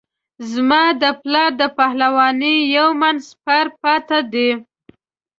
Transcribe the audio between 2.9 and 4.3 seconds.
من سپر پاته